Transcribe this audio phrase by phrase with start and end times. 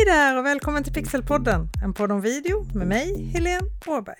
[0.00, 4.18] Hej där och välkommen till Pixelpodden, en podd om video med mig, Helene Åberg.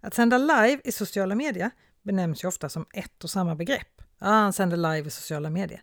[0.00, 1.70] Att sända live i sociala medier
[2.02, 4.02] benämns ju ofta som ett och samma begrepp.
[4.18, 5.82] Ja, han sänder live i sociala medier.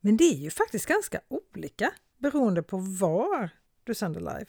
[0.00, 3.50] Men det är ju faktiskt ganska olika beroende på var
[3.84, 4.46] du sänder live.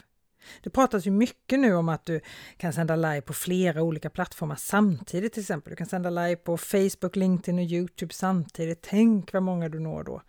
[0.64, 2.22] Det pratas ju mycket nu om att du
[2.58, 5.70] kan sända live på flera olika plattformar samtidigt till exempel.
[5.70, 8.82] Du kan sända live på Facebook, LinkedIn och Youtube samtidigt.
[8.82, 10.22] Tänk vad många du når då.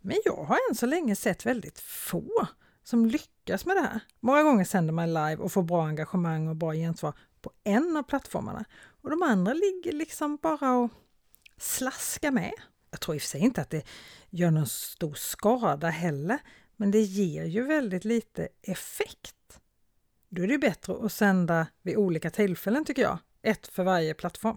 [0.00, 2.46] Men jag har än så länge sett väldigt få
[2.88, 4.00] som lyckas med det här.
[4.20, 8.02] Många gånger sänder man live och får bra engagemang och bra gensvar på en av
[8.02, 8.64] plattformarna
[9.02, 10.90] och de andra ligger liksom bara och
[11.56, 12.52] slaskar med.
[12.90, 13.86] Jag tror i och för sig inte att det
[14.30, 16.38] gör någon stor skada heller,
[16.76, 19.60] men det ger ju väldigt lite effekt.
[20.28, 24.56] Då är det bättre att sända vid olika tillfällen tycker jag, ett för varje plattform.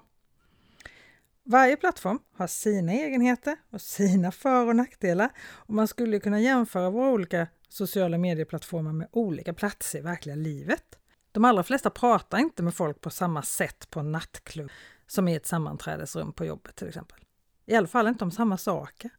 [1.43, 6.89] Varje plattform har sina egenheter och sina för och nackdelar och man skulle kunna jämföra
[6.89, 10.99] våra olika sociala medieplattformar med olika platser i verkliga livet.
[11.31, 14.71] De allra flesta pratar inte med folk på samma sätt på en nattklubb
[15.07, 17.17] som i ett sammanträdesrum på jobbet till exempel.
[17.65, 19.11] I alla fall inte om samma saker.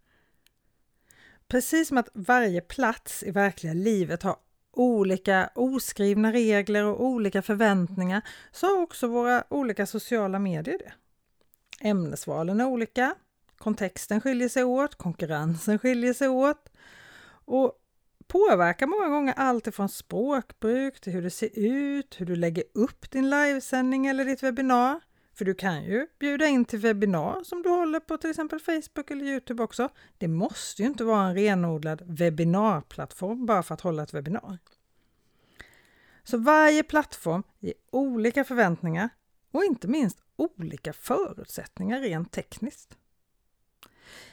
[1.49, 4.37] Precis som att varje plats i verkliga livet har
[4.73, 8.23] olika oskrivna regler och olika förväntningar
[8.53, 10.93] så har också våra olika sociala medier det.
[11.89, 13.15] Ämnesvalen är olika,
[13.59, 16.69] kontexten skiljer sig åt, konkurrensen skiljer sig åt
[17.45, 17.80] och
[18.31, 23.11] påverkar många gånger allt ifrån språkbruk till hur det ser ut, hur du lägger upp
[23.11, 25.01] din livesändning eller ditt webbinar.
[25.35, 29.11] För du kan ju bjuda in till webbinar som du håller på till exempel Facebook
[29.11, 29.89] eller Youtube också.
[30.19, 34.59] Det måste ju inte vara en renodlad webbinarplattform bara för att hålla ett webbinar.
[36.25, 39.09] Så varje plattform ger olika förväntningar
[39.53, 42.97] och inte minst olika förutsättningar rent tekniskt.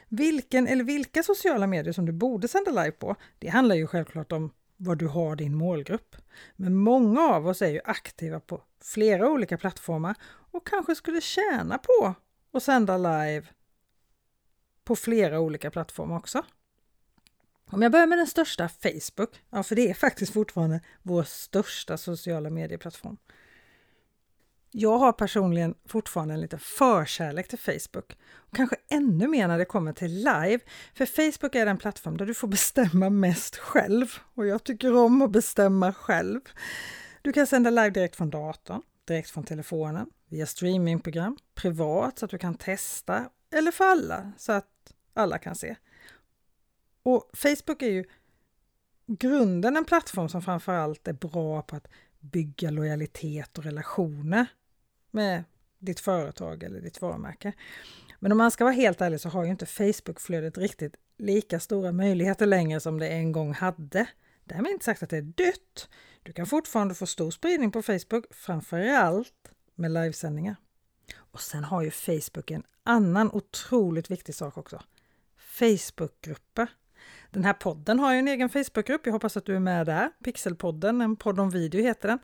[0.10, 4.32] Vilken eller vilka sociala medier som du borde sända live på, det handlar ju självklart
[4.32, 6.16] om var du har din målgrupp.
[6.56, 10.16] Men många av oss är ju aktiva på flera olika plattformar
[10.52, 12.16] och kanske skulle tjäna på
[12.54, 13.46] att sända live
[14.84, 16.46] på flera olika plattformar också.
[17.70, 21.98] Om jag börjar med den största, Facebook, ja för det är faktiskt fortfarande vår största
[21.98, 23.18] sociala medieplattform.
[24.72, 28.18] Jag har personligen fortfarande en liten förkärlek till Facebook.
[28.36, 30.60] Och kanske ännu mer när det kommer till live.
[30.94, 34.08] För Facebook är den plattform där du får bestämma mest själv.
[34.36, 36.42] Och jag tycker om att bestämma själv.
[37.22, 42.32] Du kan sända live direkt från datorn, direkt från telefonen, via streamingprogram, privat så att
[42.32, 45.76] du kan testa, eller för alla så att alla kan se.
[47.04, 48.06] Och Facebook är ju
[49.08, 51.88] grunden en plattform som framförallt är bra på att
[52.32, 54.48] bygga lojalitet och relationer
[55.12, 55.44] med
[55.80, 57.54] ditt företag eller ditt varumärke.
[58.20, 61.92] Men om man ska vara helt ärlig så har ju inte Facebookflödet riktigt lika stora
[61.92, 64.08] möjligheter längre som det en gång hade.
[64.44, 65.90] Därmed inte sagt att det är dött.
[66.24, 70.56] Du kan fortfarande få stor spridning på Facebook, framförallt med livesändningar.
[71.18, 74.84] Och sen har ju Facebook en annan otroligt viktig sak också.
[75.38, 76.68] Facebookgrupper.
[77.38, 79.06] Den här podden har ju en egen Facebookgrupp.
[79.06, 80.10] Jag hoppas att du är med där.
[80.24, 82.20] Pixelpodden, en podd om video heter den.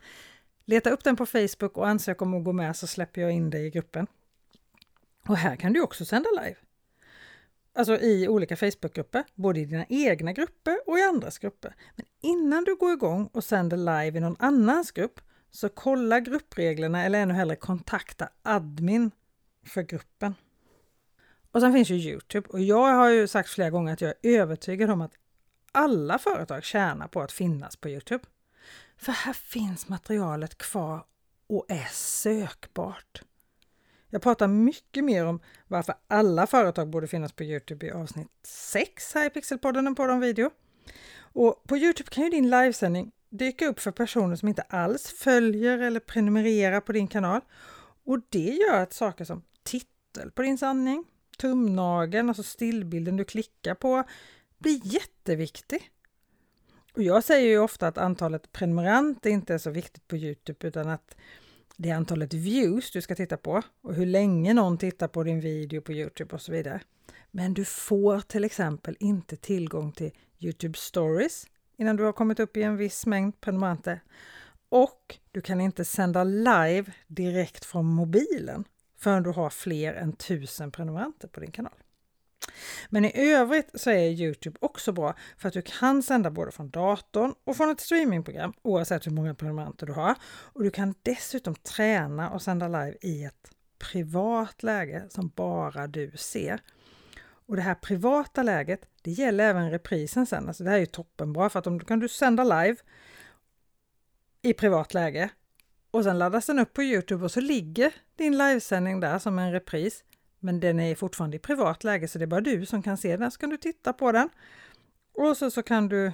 [0.64, 3.50] Leta upp den på Facebook och ansök om att gå med så släpper jag in
[3.50, 4.06] dig i gruppen.
[5.28, 6.56] Och här kan du också sända live.
[7.74, 11.74] Alltså i olika Facebookgrupper, både i dina egna grupper och i andras grupper.
[11.96, 15.20] Men innan du går igång och sänder live i någon annans grupp
[15.50, 19.10] så kolla gruppreglerna eller ännu hellre kontakta admin
[19.66, 20.34] för gruppen.
[21.54, 24.40] Och sen finns ju Youtube och jag har ju sagt flera gånger att jag är
[24.40, 25.12] övertygad om att
[25.72, 28.24] alla företag tjänar på att finnas på Youtube.
[28.96, 31.04] För här finns materialet kvar
[31.46, 33.22] och är sökbart.
[34.08, 39.14] Jag pratar mycket mer om varför alla företag borde finnas på Youtube i avsnitt 6
[39.14, 40.50] här i Pixelpodden, och på de video.
[41.16, 45.78] Och på Youtube kan ju din livesändning dyka upp för personer som inte alls följer
[45.78, 47.40] eller prenumererar på din kanal.
[48.04, 51.04] Och det gör att saker som titel på din sanning,
[51.36, 54.04] tumnageln, alltså stillbilden du klickar på,
[54.58, 55.90] blir jätteviktig.
[56.92, 60.88] Och jag säger ju ofta att antalet prenumeranter inte är så viktigt på Youtube utan
[60.88, 61.16] att
[61.76, 65.40] det är antalet views du ska titta på och hur länge någon tittar på din
[65.40, 66.80] video på Youtube och så vidare.
[67.30, 71.46] Men du får till exempel inte tillgång till Youtube stories
[71.76, 74.00] innan du har kommit upp i en viss mängd prenumeranter.
[74.68, 78.64] Och du kan inte sända live direkt från mobilen
[79.04, 81.72] förrän du har fler än tusen prenumeranter på din kanal.
[82.88, 86.70] Men i övrigt så är Youtube också bra för att du kan sända både från
[86.70, 90.14] datorn och från ett streamingprogram oavsett hur många prenumeranter du har.
[90.24, 96.12] Och du kan dessutom träna och sända live i ett privat läge som bara du
[96.16, 96.60] ser.
[97.46, 100.48] Och det här privata läget, det gäller även reprisen sen.
[100.48, 102.76] Alltså det här är ju toppenbra för att om du kan du sända live
[104.42, 105.30] i privat läge
[105.94, 109.52] och sen laddas den upp på Youtube och så ligger din livesändning där som en
[109.52, 110.04] repris.
[110.38, 113.16] Men den är fortfarande i privat läge så det är bara du som kan se
[113.16, 113.30] den.
[113.30, 114.28] Så kan du titta på den
[115.14, 116.12] och så, så kan du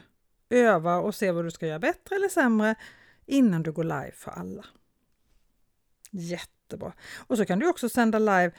[0.50, 2.74] öva och se vad du ska göra bättre eller sämre
[3.26, 4.64] innan du går live för alla.
[6.10, 6.92] Jättebra!
[7.26, 8.52] Och så kan du också sända live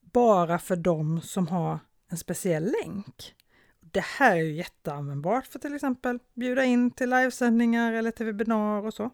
[0.00, 1.78] bara för dem som har
[2.08, 3.34] en speciell länk.
[3.80, 8.86] Det här är ju jätteanvändbart för till exempel bjuda in till livesändningar eller till webbinar
[8.86, 9.10] och så.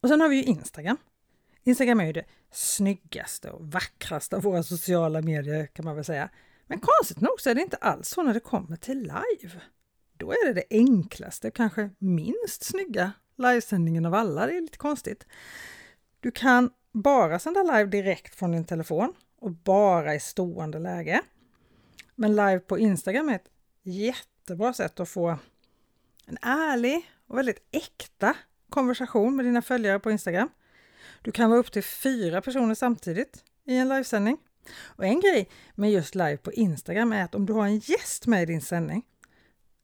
[0.00, 0.96] Och sen har vi ju Instagram.
[1.64, 6.28] Instagram är ju det snyggaste och vackraste av våra sociala medier kan man väl säga.
[6.66, 9.60] Men konstigt nog så är det inte alls så när det kommer till live.
[10.16, 14.46] Då är det det enklaste, kanske minst snygga livesändningen av alla.
[14.46, 15.26] Det är lite konstigt.
[16.20, 21.20] Du kan bara sända live direkt från din telefon och bara i stående läge.
[22.14, 23.50] Men live på Instagram är ett
[23.82, 25.38] jättebra sätt att få
[26.26, 28.36] en ärlig och väldigt äkta
[28.76, 30.48] konversation med dina följare på Instagram.
[31.22, 34.38] Du kan vara upp till fyra personer samtidigt i en livesändning.
[34.82, 38.26] Och en grej med just live på Instagram är att om du har en gäst
[38.26, 39.02] med i din sändning,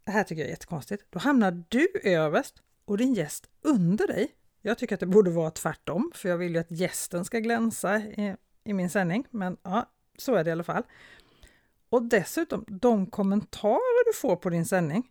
[0.04, 4.28] det här tycker jag är jättekonstigt, då hamnar du överst och din gäst under dig.
[4.62, 7.98] Jag tycker att det borde vara tvärtom, för jag vill ju att gästen ska glänsa
[7.98, 10.82] i, i min sändning, men ja, så är det i alla fall.
[11.88, 15.10] Och dessutom, de kommentarer du får på din sändning,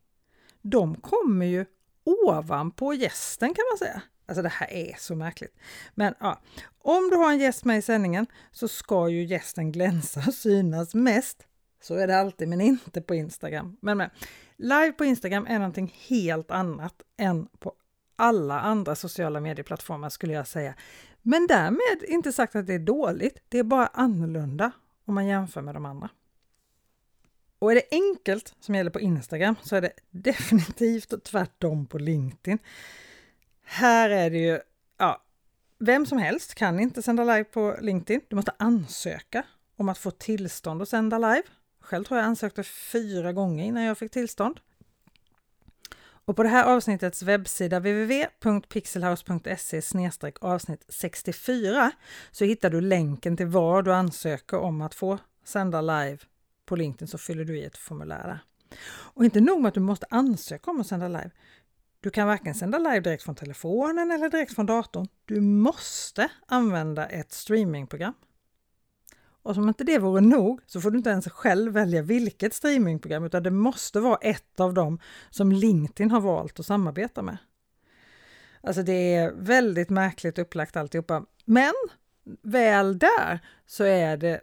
[0.62, 1.66] de kommer ju
[2.04, 4.02] ovanpå gästen kan man säga.
[4.26, 5.56] Alltså det här är så märkligt.
[5.96, 6.42] Men ja,
[6.78, 10.94] om du har en gäst med i sändningen så ska ju gästen glänsa och synas
[10.94, 11.48] mest.
[11.82, 13.78] Så är det alltid, men inte på Instagram.
[13.82, 14.10] Men, men
[14.58, 17.74] live på Instagram är någonting helt annat än på
[18.16, 20.74] alla andra sociala medieplattformar skulle jag säga.
[21.22, 23.38] Men därmed inte sagt att det är dåligt.
[23.50, 24.72] Det är bara annorlunda
[25.06, 26.10] om man jämför med de andra.
[27.62, 32.60] Och är det enkelt som gäller på Instagram så är det definitivt tvärtom på LinkedIn.
[33.64, 34.60] Här är det ju,
[34.98, 35.24] ja,
[35.80, 38.22] vem som helst kan inte sända live på LinkedIn.
[38.28, 39.44] Du måste ansöka
[39.76, 41.44] om att få tillstånd att sända live.
[41.80, 44.60] Själv tror jag ansökte fyra gånger innan jag fick tillstånd.
[46.26, 49.82] Och på det här avsnittets webbsida www.pixelhouse.se
[50.42, 51.92] avsnitt 64
[52.32, 56.18] så hittar du länken till var du ansöker om att få sända live
[56.72, 58.40] på LinkedIn så fyller du i ett formulär där.
[58.90, 61.32] Och inte nog med att du måste ansöka om att sända live.
[62.00, 65.08] Du kan varken sända live direkt från telefonen eller direkt från datorn.
[65.26, 68.14] Du måste använda ett streamingprogram.
[69.44, 73.24] Och som inte det vore nog så får du inte ens själv välja vilket streamingprogram
[73.24, 77.38] utan det måste vara ett av dem som LinkedIn har valt att samarbeta med.
[78.62, 81.26] Alltså det är väldigt märkligt upplagt alltihopa.
[81.46, 81.74] Men
[82.42, 84.42] väl där så är det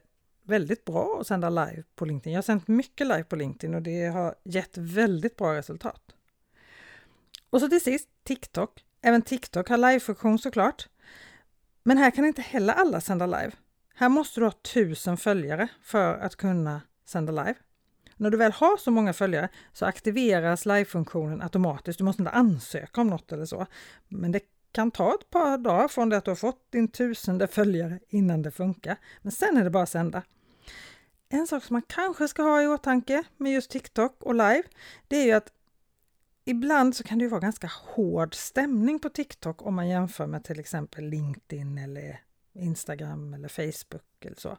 [0.49, 2.33] väldigt bra att sända live på LinkedIn.
[2.33, 6.03] Jag har sänt mycket live på LinkedIn och det har gett väldigt bra resultat.
[7.51, 8.85] Och så till sist TikTok.
[9.03, 10.89] Även TikTok har live-funktion såklart.
[11.83, 13.53] Men här kan inte heller alla sända live.
[13.95, 17.55] Här måste du ha tusen följare för att kunna sända live.
[18.17, 21.99] När du väl har så många följare så aktiveras live-funktionen automatiskt.
[21.99, 23.67] Du måste inte ansöka om något eller så.
[24.09, 24.41] Men det
[24.73, 28.43] kan ta ett par dagar från det att du har fått din tusende följare innan
[28.43, 28.97] det funkar.
[29.23, 30.23] Men sen är det bara att sända.
[31.29, 34.63] En sak som man kanske ska ha i åtanke med just TikTok och live,
[35.09, 35.53] det är ju att
[36.45, 40.61] ibland så kan det vara ganska hård stämning på TikTok om man jämför med till
[40.61, 42.21] exempel LinkedIn eller
[42.53, 44.59] Instagram eller Facebook eller så.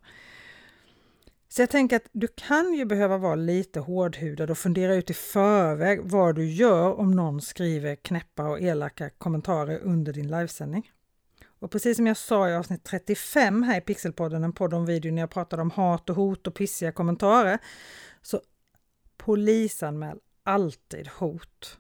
[1.48, 5.14] Så jag tänker att du kan ju behöva vara lite hårdhudad och fundera ut i
[5.14, 10.92] förväg vad du gör om någon skriver knäppa och elaka kommentarer under din livesändning.
[11.60, 15.12] Och precis som jag sa i avsnitt 35 här i Pixelpodden, en podd om video
[15.12, 17.60] när jag pratade om hat och hot och pissiga kommentarer,
[18.22, 18.42] så
[19.18, 21.80] polisanmäl alltid hot.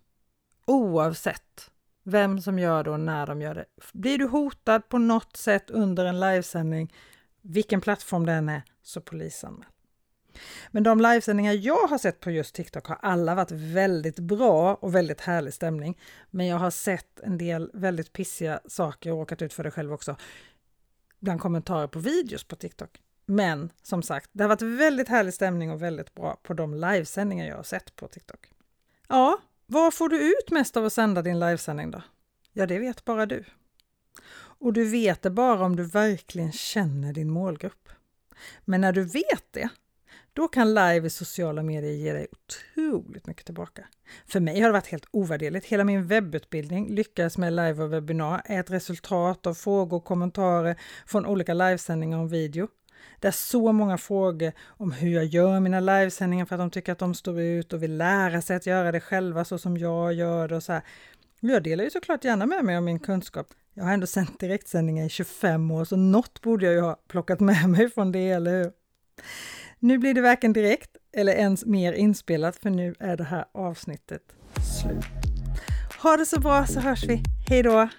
[0.66, 1.72] Oavsett
[2.04, 3.66] vem som gör det och när de gör det.
[3.94, 6.94] Blir du hotad på något sätt under en livesändning,
[7.42, 9.66] vilken plattform det än är, så polisanmäl.
[10.72, 14.96] Men de livesändningar jag har sett på just TikTok har alla varit väldigt bra och
[14.96, 15.98] väldigt härlig stämning.
[16.30, 19.94] Men jag har sett en del väldigt pissiga saker och råkat ut för det själv
[19.94, 20.16] också.
[21.20, 23.02] Bland kommentarer på videos på TikTok.
[23.26, 27.48] Men som sagt, det har varit väldigt härlig stämning och väldigt bra på de livesändningar
[27.48, 28.52] jag har sett på TikTok.
[29.08, 32.02] Ja, vad får du ut mest av att sända din livesändning då?
[32.54, 33.44] Ja, det vet bara du.
[34.60, 37.90] Och du vet det bara om du verkligen känner din målgrupp.
[38.66, 39.70] Men när du vet det,
[40.40, 43.86] då kan live i sociala medier ge dig otroligt mycket tillbaka.
[44.28, 45.66] För mig har det varit helt ovärderligt.
[45.66, 50.76] Hela min webbutbildning lyckades med live och webbinar är ett resultat av frågor och kommentarer
[51.06, 52.68] från olika livesändningar om video.
[53.20, 56.92] Det är så många frågor om hur jag gör mina livesändningar för att de tycker
[56.92, 60.14] att de står ut och vill lära sig att göra det själva så som jag
[60.14, 60.82] gör det och så här.
[61.40, 63.48] Jag delar ju såklart gärna med mig av min kunskap.
[63.74, 67.40] Jag har ändå sänt direktsändningar i 25 år, så något borde jag ju ha plockat
[67.40, 68.72] med mig från det, eller hur?
[69.80, 74.22] Nu blir det varken direkt eller ens mer inspelat, för nu är det här avsnittet
[74.82, 75.06] slut.
[76.02, 77.24] Ha det så bra så hörs vi.
[77.50, 77.90] Hej då!